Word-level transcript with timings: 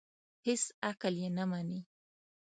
هېڅ 0.45 0.63
عقل 0.89 1.13
یې 1.23 1.29
نه 1.37 1.43
مني. 1.49 1.79